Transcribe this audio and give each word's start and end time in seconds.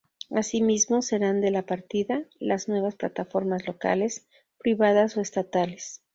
Asimismo, 0.31 1.03
serán 1.03 1.41
de 1.41 1.51
la 1.51 1.61
partida, 1.67 2.25
las 2.39 2.67
nuevas 2.67 2.95
Plataformas 2.95 3.67
Locales, 3.67 4.25
privadas 4.57 5.15
o 5.15 5.21
estatales. 5.21 6.01